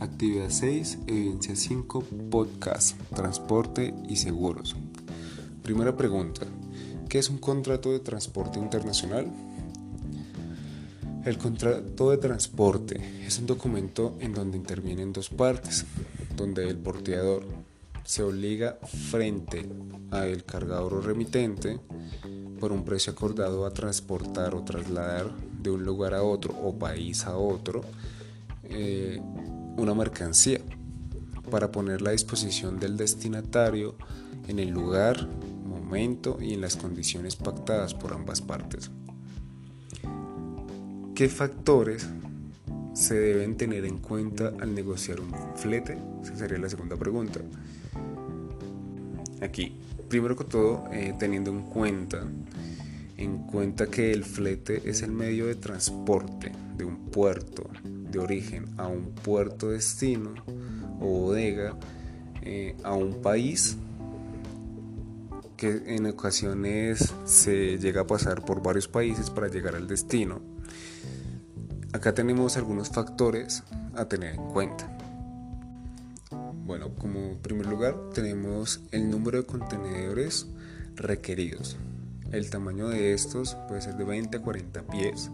[0.00, 4.74] Actividad 6, Evidencia 5, Podcast, Transporte y Seguros.
[5.62, 6.46] Primera pregunta.
[7.10, 9.30] ¿Qué es un contrato de transporte internacional?
[11.26, 15.84] El contrato de transporte es un documento en donde intervienen dos partes,
[16.34, 17.44] donde el porteador
[18.04, 18.78] se obliga
[19.10, 19.68] frente
[20.10, 21.80] al cargador o remitente
[22.58, 27.26] por un precio acordado a transportar o trasladar de un lugar a otro o país
[27.26, 27.82] a otro
[28.72, 29.20] eh,
[29.76, 30.60] una mercancía
[31.50, 33.94] para ponerla a disposición del destinatario
[34.48, 35.28] en el lugar,
[35.66, 38.90] momento y en las condiciones pactadas por ambas partes.
[41.14, 42.08] ¿Qué factores
[42.94, 45.98] se deben tener en cuenta al negociar un flete?
[46.22, 47.40] Esa sería la segunda pregunta.
[49.42, 49.76] Aquí,
[50.08, 52.26] primero que todo, eh, teniendo en cuenta,
[53.18, 57.68] en cuenta que el flete es el medio de transporte de un puerto
[58.12, 60.34] de origen a un puerto destino
[61.00, 61.74] o bodega
[62.42, 63.76] eh, a un país
[65.56, 70.40] que en ocasiones se llega a pasar por varios países para llegar al destino.
[71.92, 73.62] Acá tenemos algunos factores
[73.94, 74.88] a tener en cuenta.
[76.64, 80.46] Bueno, como primer lugar tenemos el número de contenedores
[80.96, 81.76] requeridos.
[82.32, 85.30] El tamaño de estos puede ser de 20 a 40 pies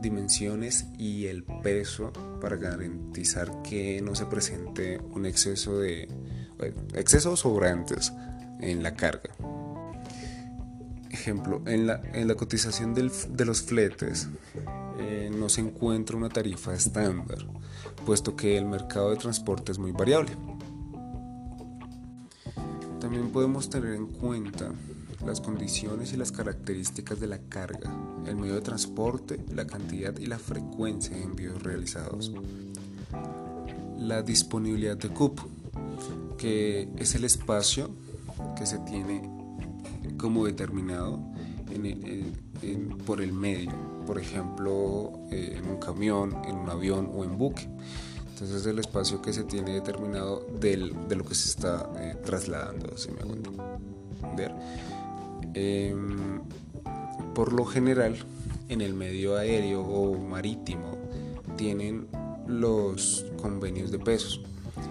[0.00, 6.08] dimensiones y el peso para garantizar que no se presente un exceso de
[6.94, 8.12] excesos sobrantes
[8.60, 9.30] en la carga.
[11.10, 14.28] Ejemplo, en la, en la cotización de los fletes
[14.98, 17.38] eh, no se encuentra una tarifa estándar,
[18.04, 20.32] puesto que el mercado de transporte es muy variable.
[23.00, 24.72] También podemos tener en cuenta
[25.28, 27.94] las condiciones y las características de la carga,
[28.26, 32.32] el medio de transporte, la cantidad y la frecuencia de envíos realizados.
[33.98, 35.44] La disponibilidad de cupo,
[36.38, 37.90] que es el espacio
[38.56, 39.28] que se tiene
[40.16, 41.20] como determinado
[43.04, 43.72] por el medio,
[44.06, 47.68] por ejemplo, eh, en un camión, en un avión o en buque.
[48.30, 52.96] Entonces es el espacio que se tiene determinado de lo que se está eh, trasladando,
[52.96, 53.18] si me.
[55.60, 56.40] Em,
[57.34, 58.14] por lo general,
[58.68, 60.96] en el medio aéreo o marítimo
[61.56, 62.06] tienen
[62.46, 64.40] los convenios de pesos.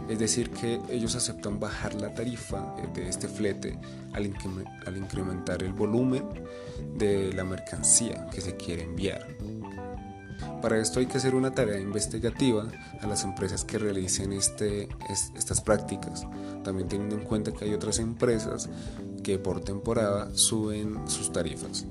[0.10, 3.80] Es decir, que ellos aceptan bajar la tarifa de este flete
[4.12, 6.26] al, incrementar el volumen
[6.98, 9.26] de la mercancía que se quiere enviar.
[10.62, 12.68] Para esto hay que hacer una tarea investigativa
[13.00, 16.28] a las empresas que realicen este, estas prácticas,
[16.64, 18.70] también teniendo en cuenta que hay otras empresas
[19.28, 21.86] que por temporada suben sus tarifas.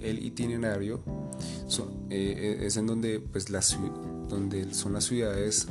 [0.00, 1.04] El itinerario
[2.10, 3.78] eh, eh, es en donde, pues, las,
[4.28, 5.68] donde son las ciudades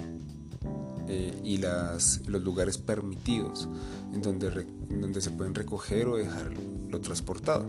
[1.09, 3.67] eh, y las, los lugares permitidos
[4.13, 6.53] en donde, donde se pueden recoger o dejar
[6.89, 7.65] lo transportado.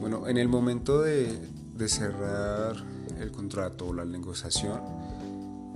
[0.00, 1.38] Bueno, en el momento de,
[1.76, 2.76] de cerrar
[3.20, 4.80] el contrato o la negociación,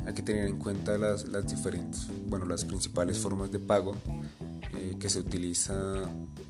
[0.06, 3.96] hay que tener en cuenta las, las diferentes, bueno, las principales formas de pago
[4.74, 5.74] eh, que se utiliza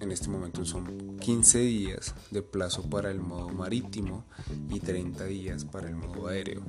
[0.00, 4.24] en este momento son 15 días de plazo para el modo marítimo
[4.70, 6.62] y 30 días para el modo aéreo.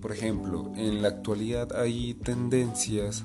[0.00, 3.24] Por ejemplo, en la actualidad hay tendencias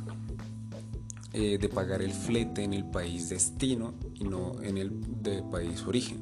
[1.34, 5.84] eh, de pagar el flete en el país destino y no en el de país
[5.86, 6.22] origen,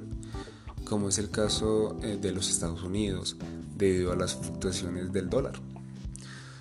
[0.84, 3.38] como es el caso eh, de los Estados Unidos,
[3.78, 5.54] debido a las fluctuaciones del dólar.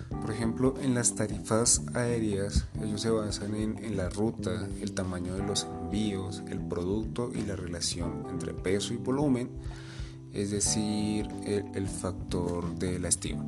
[0.09, 5.45] Por ejemplo, en las tarifas aéreas, ellos se basan en, la ruta, el tamaño de
[5.45, 9.49] los envíos, el producto y la relación entre peso y volumen,
[10.33, 13.45] es decir, el, factor de la estima.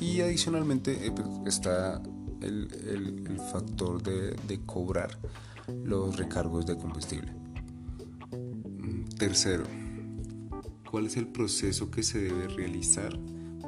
[0.00, 2.02] Y adicionalmente eh, pues, está
[2.40, 5.18] el, factor de, de cobrar
[5.84, 7.32] los recargos de combustible.
[9.18, 9.64] Tercero,
[10.90, 13.18] ¿cuál es el proceso que se debe realizar?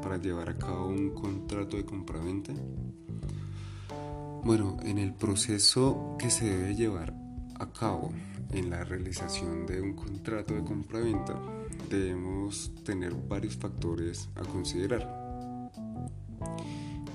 [0.03, 2.53] Para llevar a cabo un contrato de compraventa?
[4.45, 7.15] Bueno, en el proceso que se debe llevar
[7.59, 8.13] a cabo
[8.51, 11.41] en la realización de un contrato de compraventa
[11.89, 15.71] debemos tener varios factores a considerar.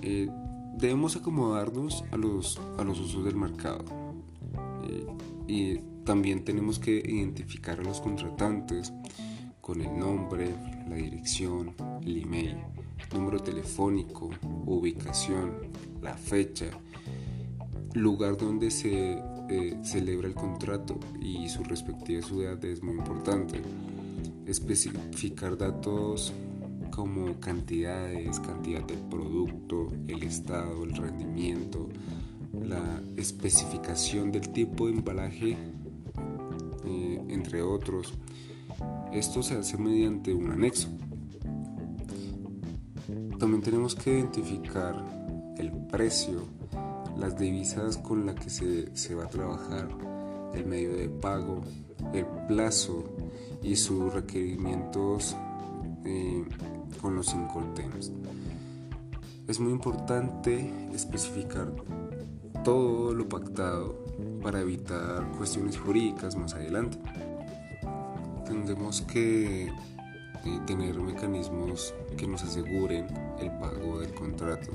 [0.01, 0.29] Eh,
[0.77, 3.83] debemos acomodarnos a los, a los usos del mercado
[4.87, 5.07] eh,
[5.47, 8.93] y también tenemos que identificar a los contratantes
[9.59, 10.55] con el nombre,
[10.87, 11.73] la dirección,
[12.05, 12.57] el email,
[13.13, 14.29] número telefónico,
[14.65, 15.53] ubicación,
[16.01, 16.65] la fecha,
[17.93, 23.61] lugar donde se eh, celebra el contrato y su respectiva ciudad es muy importante.
[24.45, 26.33] Especificar datos
[26.91, 31.89] como cantidades, cantidad del producto, el estado, el rendimiento,
[32.53, 35.57] la especificación del tipo de embalaje,
[36.85, 38.13] eh, entre otros.
[39.13, 40.89] Esto se hace mediante un anexo.
[43.39, 44.95] También tenemos que identificar
[45.57, 46.43] el precio,
[47.17, 49.87] las divisas con las que se, va a trabajar,
[50.53, 51.61] el medio de pago,
[52.13, 53.05] el plazo
[53.63, 55.35] y sus requerimientos
[56.05, 56.45] eh,
[57.01, 57.63] con los cinco.
[59.47, 61.71] Es muy importante especificar
[62.65, 64.03] todo lo pactado
[64.41, 66.97] para evitar cuestiones jurídicas más adelante.
[68.45, 69.71] Tendremos que
[70.47, 73.07] eh, tener mecanismos que nos aseguren
[73.39, 74.71] el pago del contrato.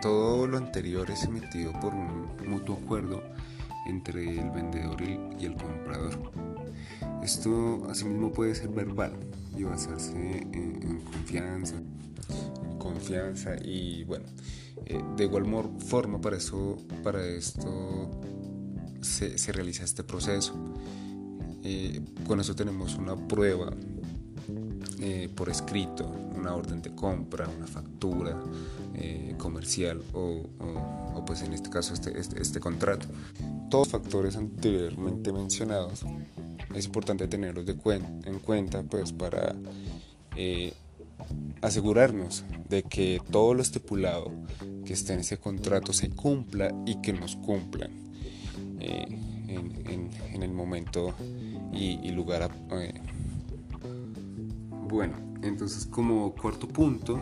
[0.00, 3.22] todo lo anterior es emitido por un mutuo acuerdo
[3.86, 6.32] entre el vendedor y el comprador.
[7.22, 9.12] Esto asimismo puede ser verbal
[9.56, 11.76] y basarse en, en confianza,
[12.78, 14.26] confianza y bueno,
[14.86, 15.44] eh, de igual
[15.78, 18.10] forma, para, eso, para esto
[19.00, 20.54] se, realiza este proceso.
[21.64, 23.72] Eh, con eso tenemos una prueba
[25.00, 26.06] eh, por escrito,
[26.36, 28.38] una orden de compra, una factura
[29.38, 30.44] comercial o,
[31.26, 33.08] pues en este caso este, este, este, contrato.
[33.70, 36.04] Todos los factores anteriormente mencionados
[36.74, 37.76] es importante tenerlos de
[38.24, 39.56] en cuenta pues para
[41.60, 44.30] asegurarnos de que todo lo estipulado
[44.84, 47.90] que está en ese contrato se cumpla y que nos cumplan
[48.80, 49.18] eh,
[49.48, 51.14] en, el momento
[51.74, 52.50] y, lugar.
[52.72, 52.94] Eh.
[54.88, 57.20] Bueno, entonces como cuarto punto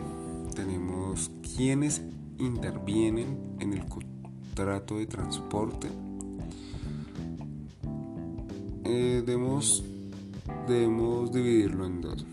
[0.55, 2.01] tenemos quienes
[2.37, 5.87] intervienen en el contrato de transporte.
[8.85, 9.83] Eh, debemos,
[10.67, 12.25] debemos dividirlo en dos.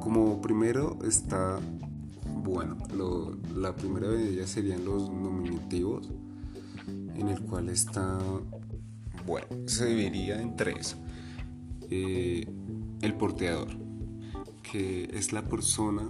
[0.00, 1.60] Como primero está,
[2.42, 2.76] bueno,
[3.54, 6.08] la primera de ellas serían los nominativos,
[7.20, 8.18] en el cual está,
[9.26, 10.96] bueno, se dividiría en tres.
[11.90, 12.46] Eh,
[13.02, 13.68] el porteador,
[14.62, 16.08] que es la persona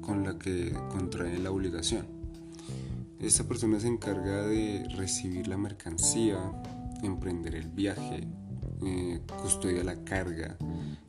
[0.00, 2.06] con la que contrae la obligación.
[3.20, 6.38] Esta persona se encarga de recibir la mercancía,
[7.02, 8.26] emprender el viaje,
[8.84, 10.56] eh, custodia la carga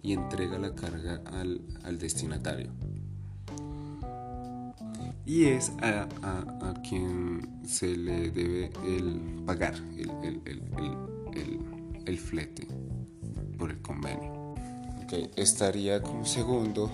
[0.04, 2.72] y entrega la carga al, destinatario.
[5.26, 6.08] Y es a,
[6.88, 9.76] quien se le debe el pagar
[12.06, 12.68] el, flete
[13.58, 14.56] por el convenio.
[15.36, 16.92] Estaría como segundo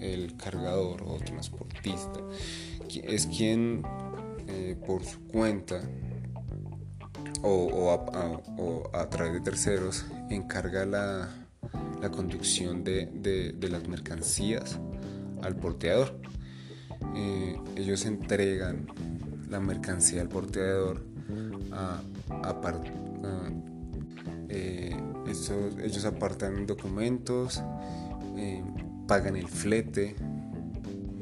[0.00, 2.20] el cargador o transportista.
[3.04, 3.82] Es quien
[4.48, 5.80] eh, por su cuenta
[7.42, 11.28] o, a, través de terceros encarga la,
[12.10, 14.78] conducción de, las mercancías
[15.42, 16.20] al porteador.
[17.76, 18.86] Ellos entregan
[19.48, 21.02] la mercancía al porteador
[21.72, 22.02] a,
[24.48, 24.96] eh,
[25.82, 27.62] ellos apartan documentos,
[28.36, 28.62] eh,
[29.06, 30.16] pagan el flete.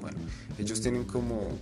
[0.01, 0.19] Bueno,
[0.59, 1.59] ellos tienen como,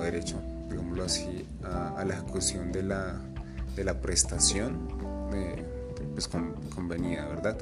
[0.00, 3.20] derecho, digámoslo así, a la ejecución de la,
[3.76, 4.88] de la prestación
[6.12, 6.28] pues,
[6.74, 7.58] convenida, ¿verdad?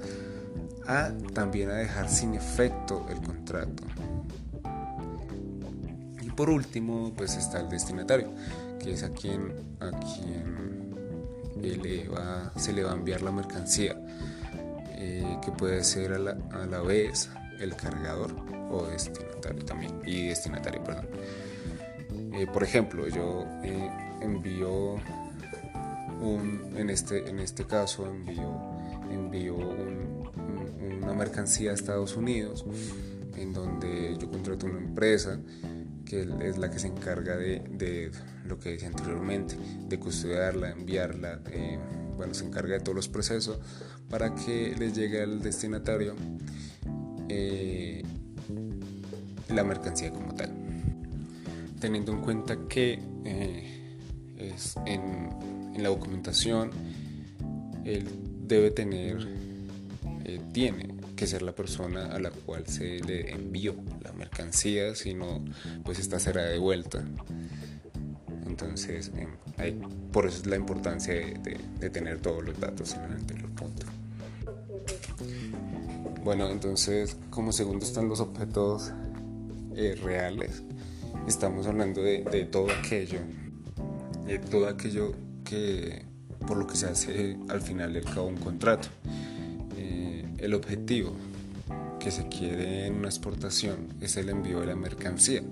[0.87, 3.85] A también a dejar sin efecto el contrato.
[6.37, 8.33] Por último, pues está el destinatario,
[8.79, 10.93] que es a quien, a quien
[12.57, 13.97] se le va a enviar la mercancía,
[14.97, 18.35] eh, que puede ser a la, a la vez el cargador
[18.71, 21.07] o destinatario también, y destinatario, perdón.
[22.35, 24.97] Eh, por ejemplo, yo eh, envío
[26.77, 28.61] en, este, en este caso envió,
[29.11, 32.65] envió una mercancía a Estados Unidos
[33.37, 35.39] en donde yo contrato una empresa
[36.13, 38.11] que es la que se encarga de,
[38.45, 39.57] lo que decía anteriormente,
[39.89, 41.41] de custodiarla, enviarla,
[42.19, 43.59] bueno, se encarga de todos los procesos
[44.11, 46.15] para que les llegue al destinatario
[47.31, 48.03] eh,
[49.49, 50.53] la mercancía como tal.
[51.81, 53.97] Teniendo en cuenta que eh,
[54.85, 55.31] en,
[55.75, 56.73] en la documentación,
[57.87, 58.07] él
[58.47, 59.27] debe tener,
[60.27, 60.92] eh, tiene
[61.23, 65.41] que ser la persona a la cual se le envió la mercancía, si no,
[65.85, 67.05] pues esta será devuelta.
[68.45, 69.79] Entonces, em,
[70.11, 73.87] por eso es la importancia de, tener todos los datos en el anterior punto.
[76.25, 78.91] Bueno, entonces, como segundo están los objetos
[79.77, 80.65] eh, reales,
[81.29, 83.21] estamos hablando de, de todo aquello,
[84.27, 85.15] de todo aquello
[86.49, 88.89] por lo que se hace al final del cabo un contrato.
[90.43, 91.17] El objetivo
[92.01, 95.43] que se quiere en una exportación es el envío de la mercancía,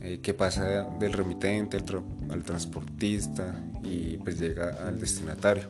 [0.00, 3.54] eh, que pasa del remitente al, transportista
[3.84, 5.68] y pues llega al destinatario.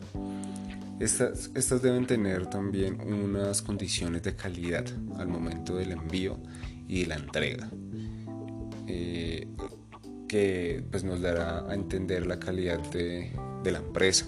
[0.98, 4.84] Estas, estas deben tener también unas condiciones de calidad
[5.18, 6.38] al momento del envío
[6.88, 7.68] y la entrega,
[8.86, 9.46] eh,
[10.28, 13.32] que pues nos dará a entender la calidad de,
[13.64, 14.26] la empresa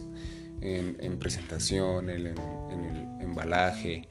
[0.61, 2.34] en, presentación, en, el
[3.35, 4.09] embalaje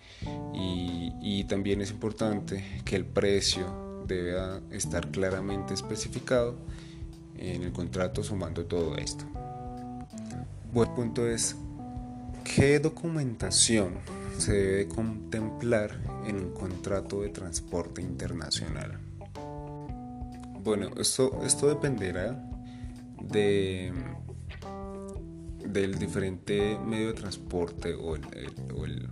[0.54, 4.34] y, también es importante que el precio debe
[4.72, 6.56] estar claramente especificado
[7.38, 9.26] en el contrato sumando todo esto.
[10.72, 11.56] Buen punto es
[12.44, 13.96] ¿Qué documentación
[14.38, 15.92] se debe contemplar
[16.26, 19.00] en un contrato de transporte internacional?
[20.64, 22.42] Bueno, esto, esto dependerá
[23.22, 23.94] de,
[25.66, 29.10] del diferente medio de transporte o el,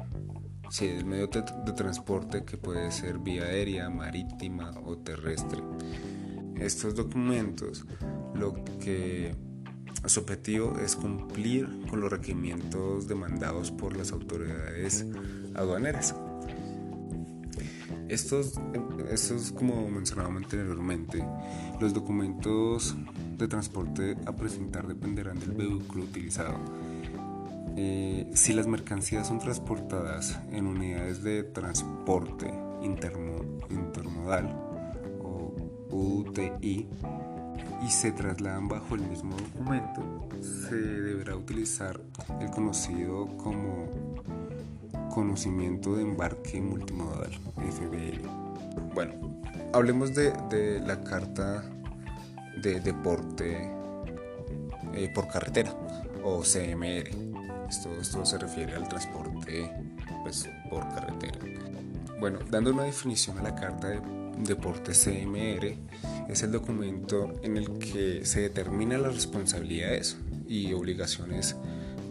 [0.81, 5.61] el medio de, de transporte que puede ser vía aérea, marítima o terrestre.
[6.59, 7.85] Estos documentos
[8.35, 9.35] lo que
[10.05, 15.05] su objetivo es cumplir con los requerimientos demandados por las autoridades
[15.53, 16.15] aduaneras.
[18.11, 18.59] Estos,
[19.09, 21.25] estos, como mencionábamos anteriormente,
[21.79, 22.93] los documentos
[23.37, 26.59] de transporte a presentar dependerán del vehículo utilizado.
[27.77, 34.57] Eh, si las mercancías son transportadas en unidades de transporte intermodal
[35.23, 35.53] o
[35.89, 36.89] UTI,
[37.81, 42.01] y se trasladan bajo el mismo documento, se deberá utilizar
[42.41, 43.87] el conocido como
[45.13, 48.27] conocimiento de embarque multimodal, FBL.
[48.93, 49.41] Bueno,
[49.73, 51.63] hablemos de, de la carta
[52.61, 53.69] de deporte
[54.93, 55.73] eh, por carretera
[56.23, 57.09] o CMR.
[57.69, 59.71] Esto, esto se refiere al transporte
[60.23, 61.39] pues, por carretera.
[62.19, 64.01] Bueno, dando una definición a la carta de
[64.39, 65.75] deporte CMR,
[66.29, 71.55] es el documento en el que se determinan las responsabilidades y obligaciones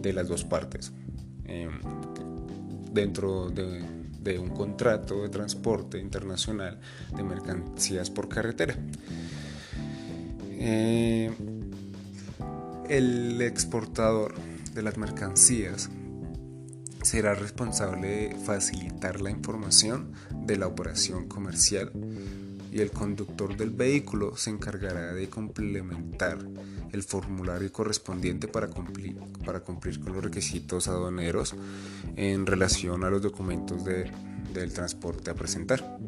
[0.00, 0.92] de las dos partes.
[1.44, 1.80] Em,
[2.92, 6.78] dentro de, un contrato de transporte internacional
[7.16, 8.76] de mercancías por carretera.
[10.52, 11.34] Em,
[12.88, 14.34] el exportador
[14.74, 15.90] de las mercancías
[17.02, 21.92] será responsable de facilitar la información de la operación comercial
[22.72, 26.38] y el conductor del vehículo se encargará de complementar
[26.92, 31.54] el formulario correspondiente para cumplir, para cumplir con los requisitos aduaneros
[32.16, 34.10] en relación a los documentos de,
[34.54, 35.98] del transporte a presentar.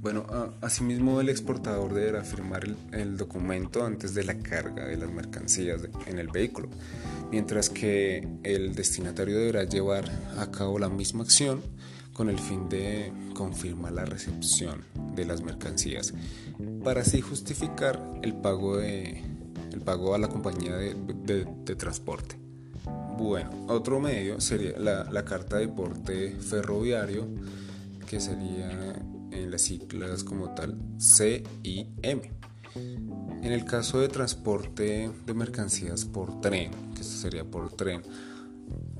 [0.00, 0.24] Bueno,
[0.62, 6.18] asimismo el exportador deberá firmar el, documento antes de la carga de las mercancías en
[6.18, 6.70] el vehículo,
[7.30, 11.60] mientras que el destinatario deberá llevar a cabo la misma acción
[12.20, 14.84] con el fin de confirmar la recepción
[15.16, 16.12] de las mercancías
[16.84, 19.24] para así justificar el pago, de,
[19.72, 21.46] el pago a la compañía de,
[21.78, 22.36] transporte.
[23.16, 27.26] Bueno, otro medio sería la, carta de porte ferroviario,
[28.06, 29.00] que sería
[29.30, 32.20] en las siglas como tal CIM.
[32.74, 38.02] En el caso de transporte de mercancías por tren, que sería por tren,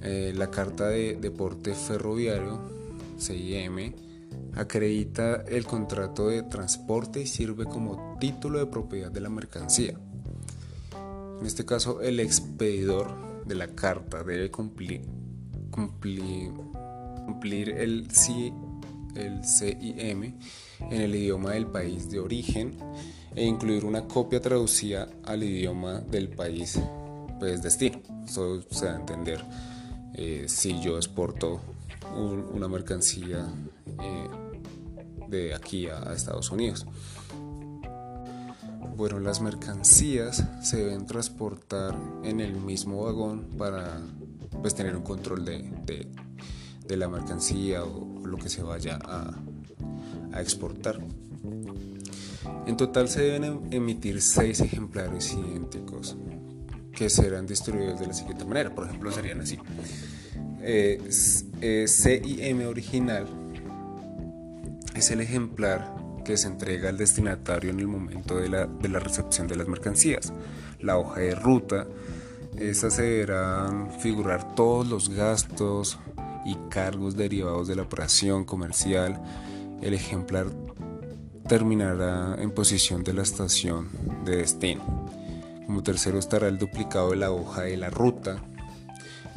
[0.01, 2.80] eh, la carta de deporte ferroviario
[3.21, 3.95] CIM,
[4.55, 9.95] acredita el contrato de transporte y sirve como título de propiedad de la mercancía.
[11.41, 15.03] En este caso, el expedidor de la carta debe cumplir,
[15.71, 16.53] cumplir,
[17.25, 18.09] cumplir el,
[19.15, 20.35] el CIM
[20.91, 22.77] en el idioma del país de origen
[23.35, 26.79] e incluir una copia traducida al idioma del país
[27.39, 28.01] pues destino.
[28.27, 29.45] Eso se da a entender
[30.15, 31.61] eh, si yo exporto
[32.17, 33.47] una mercancía
[34.03, 34.29] eh,
[35.29, 36.87] de aquí a, Estados Unidos.
[38.97, 44.01] Bueno, las mercancías se deben transportar en el mismo vagón para
[44.61, 46.07] pues, tener un control de,
[46.87, 49.33] de, la mercancía o lo que se vaya a,
[50.33, 51.01] a exportar.
[52.67, 56.17] En total se deben em, emitir seis ejemplares idénticos
[56.93, 58.75] que serán distribuidos de la siguiente manera.
[58.75, 59.59] Por ejemplo, serían así
[60.63, 61.01] eh,
[61.61, 63.27] eh CIM original
[64.95, 68.99] es el ejemplar que se entrega al destinatario en el momento de la, de la
[68.99, 70.33] recepción de las mercancías.
[70.79, 71.87] La hoja de ruta,
[72.59, 75.99] esa se deberán figurar todos los gastos
[76.45, 79.21] y cargos derivados de la operación comercial.
[79.81, 80.47] El ejemplar
[81.49, 83.89] terminará en posición de la estación
[84.25, 85.09] de destino.
[85.67, 88.43] Como tercero estará el duplicado de la hoja de la ruta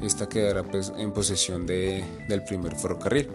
[0.01, 3.29] esta quedará pues, en posesión de, del primer ferrocarril.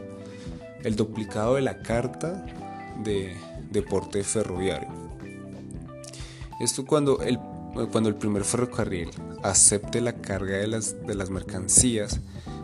[0.82, 2.44] El duplicado de la carta
[3.02, 3.36] de
[3.70, 4.88] deporte ferroviario.
[6.60, 7.38] Esto cuando el,
[7.90, 9.10] cuando el primer ferrocarril
[9.42, 12.20] acepte la carga de las, de las mercancías,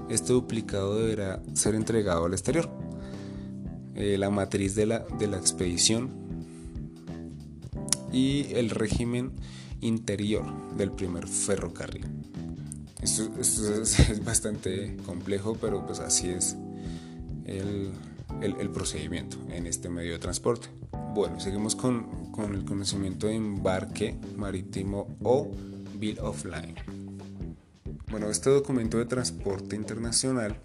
[0.08, 2.68] este duplicado deberá ser entregado al exterior.
[3.94, 6.10] Eh, la matriz de la, de la expedición
[8.12, 9.32] y el régimen
[9.80, 10.44] interior
[10.76, 12.23] del primer ferrocarril.
[13.04, 16.56] Esto, es, bastante complejo, pero pues así es
[17.44, 17.92] el,
[18.40, 20.68] el, procedimiento en este medio de transporte.
[21.14, 25.50] Bueno, seguimos con, con el conocimiento de embarque marítimo o
[25.96, 26.76] Bill of Line.
[28.10, 30.56] Bueno, este documento de transporte internacional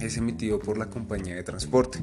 [0.00, 1.98] es emitido por la compañía de transporte.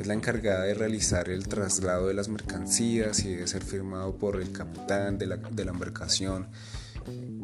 [0.00, 4.40] Es la encargada de realizar el traslado de las mercancías y debe ser firmado por
[4.40, 6.48] el capitán de la, de la embarcación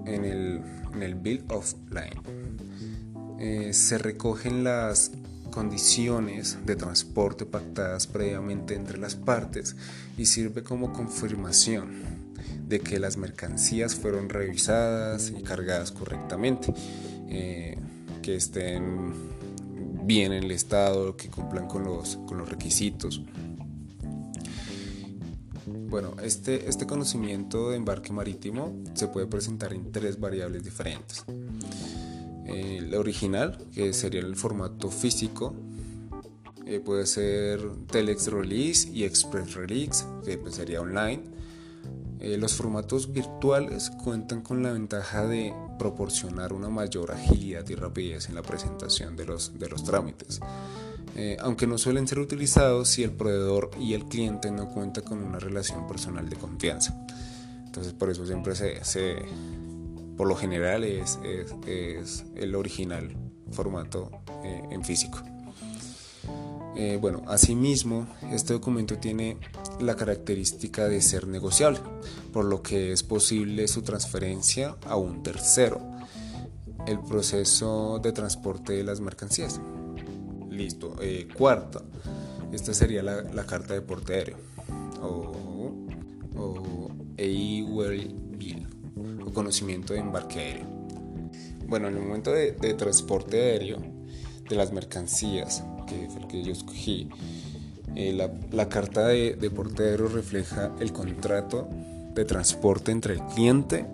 [0.07, 0.63] en el,
[0.95, 2.21] en el Bill of Line.
[3.39, 5.13] Eh, se recogen las
[5.51, 9.77] condiciones de transporte pactadas previamente entre las partes
[10.17, 12.03] y sirve como confirmación
[12.69, 16.73] de que las mercancías fueron revisadas y cargadas correctamente,
[17.29, 17.77] eh,
[18.23, 19.13] que estén
[20.05, 23.23] bien en el estado, que cumplan con los, con los requisitos.
[25.91, 31.25] Bueno, este, este conocimiento de embarque marítimo se puede presentar en tres variables diferentes.
[32.47, 35.53] el original, que sería el formato físico,
[36.65, 41.25] eh, puede ser Telex Release y Express Release, que pues, sería online.
[42.21, 48.29] Eh, los formatos virtuales cuentan con la ventaja de proporcionar una mayor agilidad y rapidez
[48.29, 50.39] en la presentación de los, de los trámites,
[51.17, 55.23] eh, aunque no suelen ser utilizados si el proveedor y el cliente no cuentan con
[55.23, 56.97] una relación personal de confianza.
[57.65, 59.17] Entonces por eso siempre se,
[60.17, 61.19] por lo general es,
[61.67, 63.17] es, el original
[63.53, 64.11] formato
[64.43, 65.21] en físico.
[66.77, 69.37] Eh, bueno, asimismo, este documento tiene
[69.81, 71.81] la característica de ser negociable,
[72.33, 75.81] por lo que es posible su transferencia a un tercero.
[76.87, 79.61] El proceso de transporte de las mercancías.
[80.61, 80.95] Listo.
[81.01, 81.81] Eh, cuarta,
[82.53, 84.37] esta sería la, carta de porte aéreo
[85.01, 85.73] o,
[86.37, 88.67] o Bill
[89.25, 90.67] o conocimiento de embarque aéreo.
[91.67, 93.79] Bueno, en el momento de transporte aéreo
[94.51, 97.09] de las mercancías que fue el que yo escogí.
[97.97, 101.69] Eh, la, carta de, de, portero refleja el contrato
[102.21, 103.87] de transporte entre el cliente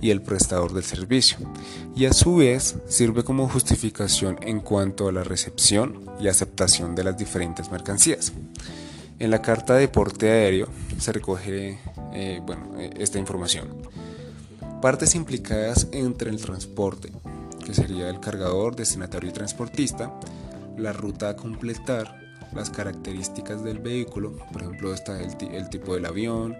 [0.00, 1.38] y el prestador del servicio
[1.94, 7.04] y a su vez sirve como justificación en cuanto a la recepción y aceptación de
[7.04, 8.32] las diferentes mercancías.
[9.18, 10.68] En la carta de porte aéreo
[10.98, 11.78] se recoge
[12.14, 13.68] eh, bueno, eh, esta información.
[14.80, 17.12] Partes implicadas entre el transporte,
[17.64, 20.12] que sería el cargador, destinatario y transportista,
[20.76, 22.23] la ruta a completar,
[22.54, 25.36] las características del vehículo, por ejemplo está el,
[25.68, 26.56] tipo del avión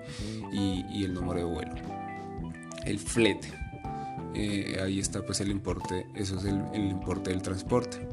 [0.53, 1.75] y, el número de vuelo.
[2.85, 3.53] El flete,
[4.35, 8.07] eh, ahí está pues el importe, eso es el, importe del transporte.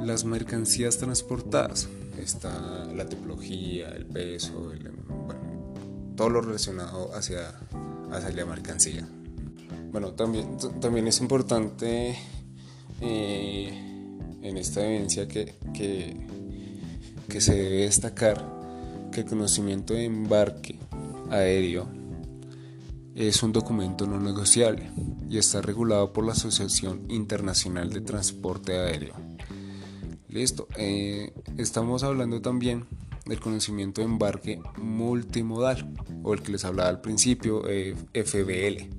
[0.00, 4.72] Las mercancías transportadas, está la tipología, el peso,
[6.16, 7.54] todo lo relacionado hacia,
[8.10, 9.06] hacia la mercancía.
[9.92, 12.16] Bueno, también, también es importante
[13.00, 13.68] eh,
[14.42, 15.54] en esta evidencia que,
[17.34, 18.48] que, se debe destacar
[19.10, 20.78] que el conocimiento de embarque
[21.30, 21.88] aéreo
[23.16, 24.88] es un documento no negociable
[25.28, 29.14] y está regulado por la Asociación Internacional de Transporte Aéreo.
[30.28, 32.86] Listo, eh, estamos hablando también
[33.26, 35.92] del conocimiento de embarque multimodal
[36.22, 38.90] o el que les hablaba al principio, eh, FBL.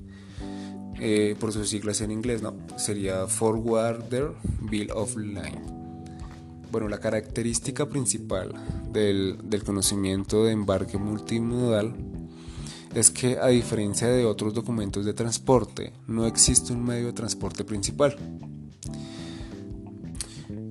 [0.99, 5.74] Eh, por sus siglas en inglés, no, sería Forwarder Bill of Line.
[6.75, 8.51] Bueno, la característica principal
[8.91, 11.95] del, conocimiento de embarque multimodal
[12.93, 17.63] es que a diferencia de otros documentos de transporte, no existe un medio de transporte
[17.63, 18.17] principal.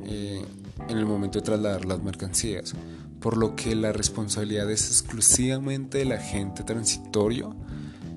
[0.04, 0.44] Eh,
[0.90, 2.74] en el momento de trasladar las mercancías,
[3.18, 7.56] por lo que la responsabilidad es exclusivamente del agente transitorio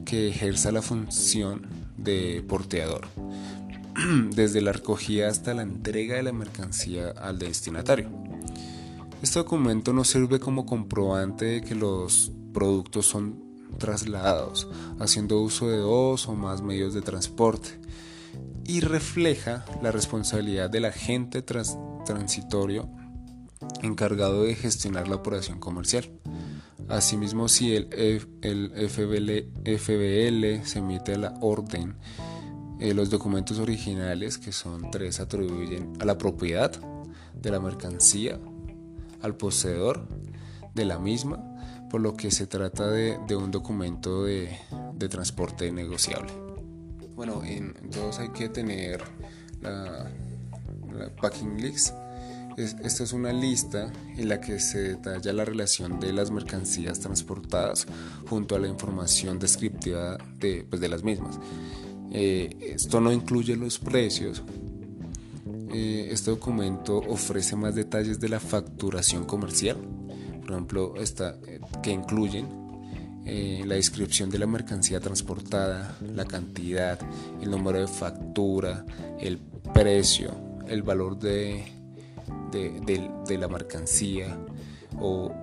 [0.04, 3.08] que ejerza la función de porteador,
[4.36, 8.10] desde la recogida hasta la entrega de la mercancía al destinatario.
[9.22, 13.44] Este documento nos sirve como comprobante de que los productos son
[13.80, 14.68] trasladados,
[15.00, 17.80] haciendo uso de dos o más medios de transporte,
[18.66, 22.90] y refleja la responsabilidad del agente transitorio
[23.82, 26.12] encargado de gestionar la operación comercial.
[26.90, 27.88] Asimismo, si el,
[28.90, 31.96] FBL, FBL, se emite la orden
[32.80, 36.72] Eh, los documentos originales, que son tres, atribuyen a la propiedad
[37.34, 38.40] de la mercancía,
[39.22, 40.08] al poseedor
[40.76, 41.44] de la misma,
[41.90, 44.56] por lo que se trata de, un documento de,
[45.10, 46.32] transporte negociable.
[47.16, 49.02] Bueno, en, todos hay que tener
[49.62, 50.12] la,
[51.20, 51.96] packing list.
[52.58, 57.88] esta es una lista en la que se detalla la relación de las mercancías transportadas
[58.30, 61.40] junto a la información descriptiva de, pues, de las mismas.
[62.12, 64.44] Eh, esto no incluye los precios.
[65.74, 69.78] Eh, este documento ofrece más detalles de la facturación comercial,
[70.42, 72.68] por ejemplo, esta, eh, que incluyen
[73.66, 76.98] la descripción de la mercancía transportada, la cantidad,
[77.42, 78.86] el número de factura,
[79.20, 79.38] el
[79.74, 80.32] precio,
[80.66, 81.66] el valor de,
[82.52, 84.38] de, la mercancía
[85.02, 85.34] o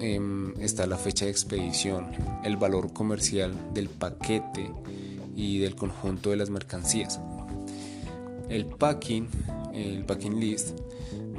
[0.00, 2.06] em, está la fecha de expedición,
[2.44, 4.70] el valor comercial del paquete,
[5.38, 7.20] y del conjunto de las mercancías.
[8.48, 9.28] El packing,
[9.72, 10.76] el packing list,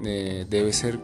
[0.05, 0.97] eh, debe ser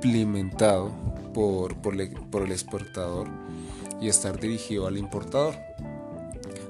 [0.00, 0.90] complementado
[1.32, 3.28] por, por, el exportador
[4.00, 5.54] y estar dirigido al importador,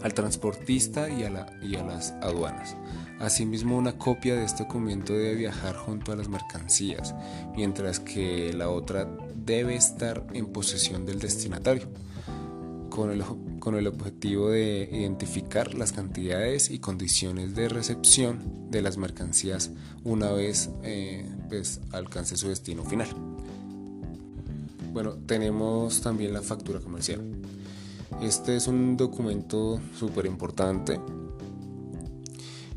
[0.03, 2.77] al transportista y a, la, y a las aduanas.
[3.21, 7.15] Asimismo, una copia de este documento debe viajar junto a las mercancías,
[7.57, 11.89] mientras que la otra debe estar en posesión del destinatario,
[12.91, 13.23] con el
[13.65, 19.71] con el objetivo de identificar las cantidades y condiciones de recepción de las mercancías
[20.05, 23.09] una vez eh, pues, alcance su destino final.
[24.93, 27.23] Bueno, tenemos también la factura comercial.
[28.21, 31.01] Este es un documento súper importante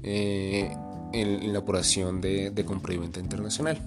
[0.03, 0.73] eh,
[1.11, 3.77] en, la operación de, de compra y venta internacional.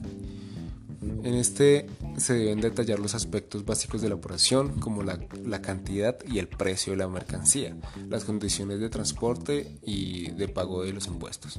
[1.02, 1.86] En este
[2.18, 5.18] se deben detallar los aspectos básicos de la operación, como la,
[5.62, 7.76] cantidad y el precio de la mercancía,
[8.08, 11.58] las condiciones de transporte y de pago de los impuestos.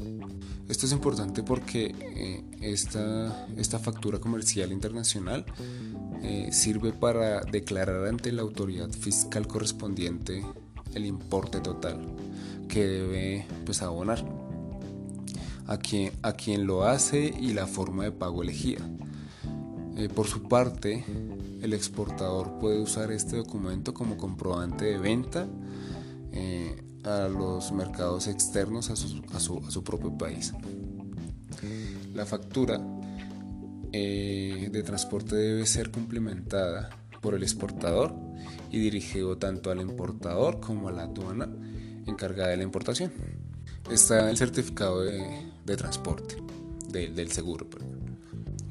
[0.70, 5.46] Esto es importante porque eh, esta, factura comercial internacional
[6.22, 10.46] eh, sirve para declarar ante la autoridad fiscal correspondiente
[10.94, 12.00] el importe total
[12.68, 14.24] que debe pues, abonar
[15.68, 18.82] a quien, a quien lo hace y la forma de pago elegida.
[19.98, 21.04] Eh, por su parte,
[21.62, 25.48] el exportador puede usar este documento como comprobante de venta
[26.32, 30.54] eh, a los mercados externos a su, propio país.
[32.14, 32.82] La factura
[33.92, 36.90] eh, de transporte debe ser complementada
[37.22, 38.16] por el exportador
[38.72, 41.50] y dirigido tanto al importador como a la aduana
[42.08, 43.12] encargada de la importación.
[43.92, 46.36] Está el certificado de, transporte
[46.90, 47.68] del seguro.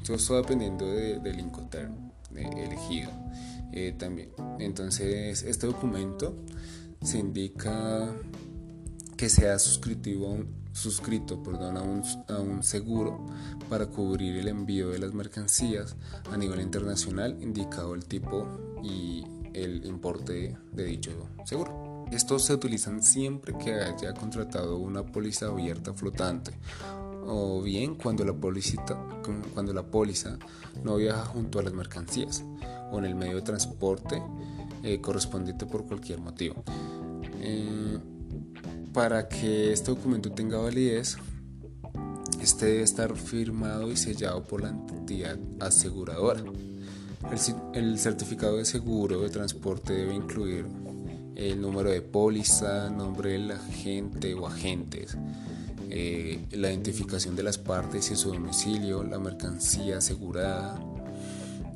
[0.05, 3.11] Todo está dependiendo del Incoterm elegido.
[3.73, 4.29] Eh, también.
[4.59, 6.35] Entonces, este documento
[7.01, 8.13] se indica
[9.15, 10.39] que sea suscritivo,
[10.73, 13.25] suscrito perdón, a, un, a un seguro
[13.69, 15.95] para cubrir el envío de las mercancías
[16.29, 18.45] a nivel internacional, indicado el tipo
[18.83, 21.11] y el importe de dicho
[21.45, 22.05] seguro.
[22.11, 26.51] Estos se utilizan siempre que haya contratado una póliza abierta flotante
[27.33, 28.83] o bien cuando la, póliza,
[29.53, 30.37] cuando la póliza
[30.83, 32.43] no viaja junto a las mercancías
[32.91, 34.21] o en el medio de transporte
[34.83, 36.61] eh, correspondiente por cualquier motivo.
[37.39, 37.99] Eh,
[38.93, 41.17] para que este documento tenga validez,
[42.41, 46.41] este debe estar firmado y sellado por la entidad aseguradora.
[46.41, 50.65] El, el certificado de seguro de transporte debe incluir
[51.35, 55.15] el número de póliza, nombre del agente o agentes,
[55.93, 60.79] eh, la identificación de las partes y su domicilio, la mercancía asegurada,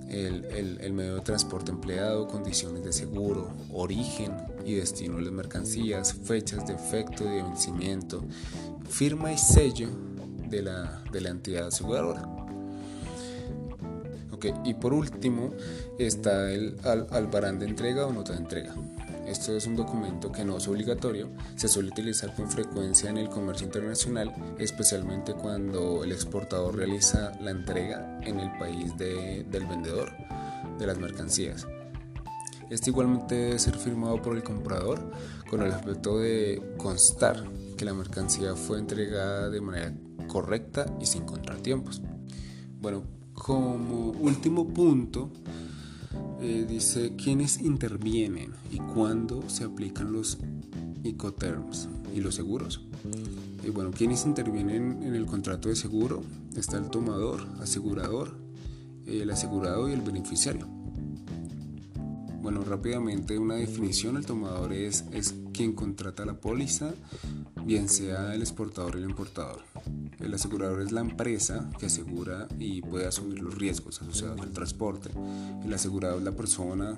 [0.10, 4.32] el, medio de transporte empleado, condiciones de seguro, origen
[4.64, 8.24] y destino de las mercancías, fechas de efecto y de vencimiento,
[8.90, 9.90] firma y sello
[10.48, 12.26] de la, de la entidad aseguradora.
[14.32, 15.52] Okay, y por último
[16.00, 18.74] está el albarán de entrega o nota de entrega.
[19.26, 23.30] Esto es un documento que no es obligatorio, se suele utilizar con frecuencia en el
[23.30, 30.12] comercio internacional, especialmente cuando el exportador realiza la entrega en el país del vendedor
[30.78, 31.68] de las mercancías.
[32.70, 35.12] Este igualmente debe ser firmado por el comprador
[35.50, 37.44] con el objeto de constar
[37.78, 39.94] que la mercancía fue entregada de manera
[40.28, 42.02] correcta y sin contratiempos.
[42.80, 45.32] Bueno, como último punto,
[46.42, 50.38] eh, dice quiénes intervienen y cuándo se aplican los
[51.04, 52.82] Ecoterms y los seguros.
[53.64, 56.24] Y bueno, quiénes intervienen en el contrato de seguro
[56.56, 58.36] está el tomador, asegurador,
[59.06, 60.68] el asegurado y el beneficiario.
[62.42, 66.94] Bueno, rápidamente una definición, el tomador es, es quien contrata la póliza,
[67.66, 69.62] bien sea el exportador o el importador.
[70.20, 75.10] El asegurador es la empresa que asegura y puede asumir los riesgos asociados al transporte.
[75.64, 76.98] El asegurado es la persona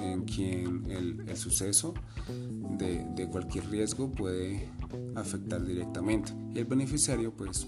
[0.00, 1.94] en quien el, suceso
[2.78, 4.68] de, de, cualquier riesgo puede
[5.14, 6.32] afectar directamente.
[6.54, 7.66] Y el beneficiario pues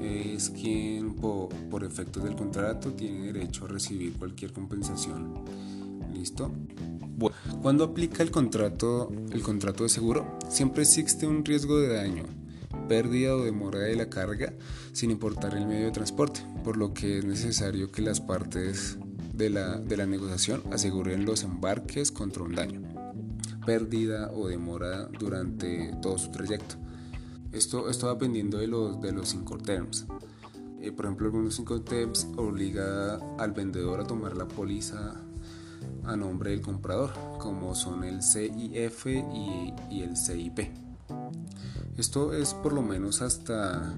[0.00, 5.44] es quien por, efectos del contrato tiene derecho a recibir cualquier compensación.
[6.14, 6.50] ¿Listo?
[7.16, 12.24] Bueno, cuando aplica el contrato, el contrato de seguro, siempre existe un riesgo de daño,
[12.90, 14.52] pérdida o demora de la carga,
[14.92, 18.98] sin importar el medio de transporte, por lo que es necesario que las partes
[19.32, 22.82] de la, de la negociación aseguren los embarques contra un daño,
[23.64, 26.74] pérdida o demora durante todo su trayecto.
[27.52, 30.06] Esto, esto dependiendo de los, de los terms
[30.80, 35.14] Eh, por ejemplo, algunos terms obliga al vendedor a tomar la póliza
[36.02, 40.90] a nombre del comprador, como son el CIF y el CIP.
[42.00, 43.94] Esto es por lo menos hasta,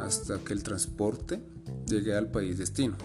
[0.00, 1.40] hasta que el transporte
[1.86, 2.96] llegue al país destino.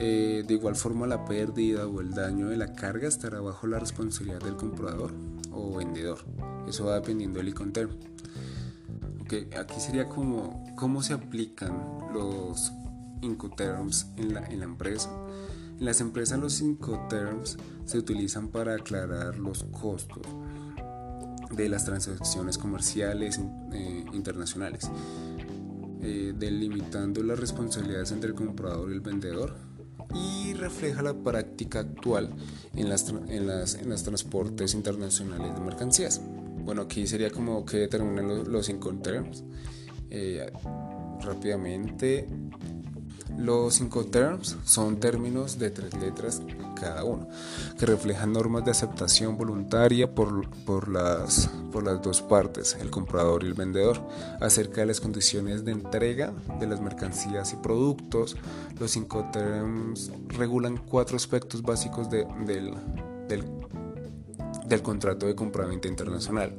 [0.00, 3.78] Eh, de igual forma, la pérdida o el daño de la carga estará bajo la
[3.78, 5.12] responsabilidad del comprador
[5.52, 6.20] o vendedor.
[6.66, 7.90] Eso va dependiendo del Incoterm
[9.58, 12.72] aquí sería como cómo se aplican los
[13.20, 15.10] Incoterms en la, en la empresa.
[15.78, 20.26] En las empresas los Incoterms se utilizan para aclarar los costos
[21.56, 23.40] de las transacciones comerciales
[23.72, 24.90] eh, internacionales,
[26.02, 29.54] eh, delimitando las responsabilidades entre el comprador y el vendedor.
[30.14, 32.30] Y refleja la práctica actual
[32.76, 36.20] en las, en las, en los transportes internacionales de mercancías.
[36.64, 39.42] Bueno, aquí sería como que determinan los, los terms
[40.10, 40.52] Eh,
[41.24, 42.28] rápidamente,
[43.36, 46.42] los cinco terms son términos de tres letras
[46.74, 47.28] cada uno,
[47.78, 53.44] que reflejan normas de aceptación voluntaria por, por, las, por las dos partes, el comprador
[53.44, 54.00] y el vendedor,
[54.40, 58.36] acerca de las condiciones de entrega de las mercancías y productos.
[58.78, 62.74] Los cinco terms regulan cuatro aspectos básicos de, del,
[63.28, 63.44] del
[64.66, 66.54] del contrato de compraventa internacional.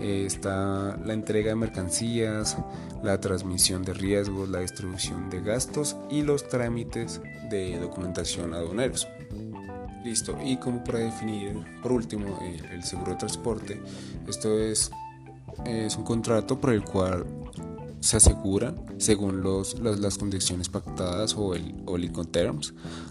[0.00, 2.56] Eh, está la entrega de mercancías,
[3.02, 9.08] la transmisión de riesgos, la distribución de gastos y los trámites de documentación aduaneros.
[10.04, 12.38] Listo, y como para definir por último
[12.72, 13.80] el, seguro de transporte,
[14.26, 14.90] esto es,
[15.66, 17.26] es un contrato por el cual
[18.00, 22.12] se asegura, según los, las condiciones pactadas o el, o el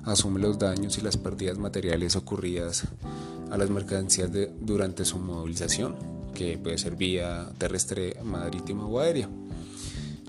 [0.05, 2.83] asume los daños y las pérdidas materiales ocurridas
[3.51, 5.95] a las mercancías de, durante su movilización,
[6.33, 9.29] que puede ser vía terrestre, marítima o aérea.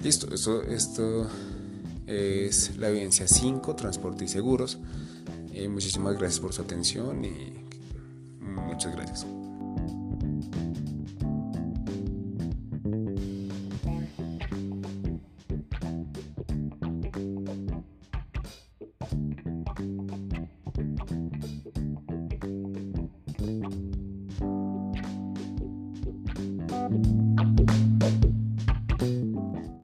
[0.03, 1.27] Listo, esto, esto
[2.07, 4.79] es la evidencia 5, transporte y seguros.
[5.59, 7.53] Eh, muchísimas gracias por su atención y
[8.41, 9.27] muchas gracias.